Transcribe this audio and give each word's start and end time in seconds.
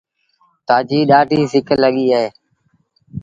تآجي 0.67 0.99
ڏآڍيٚ 1.09 1.49
سڪ 1.53 1.67
لڳيٚ 1.81 2.11
اهي۔ 2.17 2.25